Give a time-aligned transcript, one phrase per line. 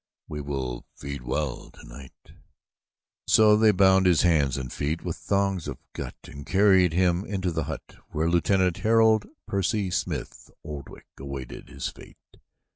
[0.27, 2.35] "We will feed well tonight." And
[3.27, 7.51] so they bound his hands and feet with thongs of gut and carried him into
[7.51, 12.17] the hut where Lieutenant Harold Percy Smith Oldwick awaited his fate.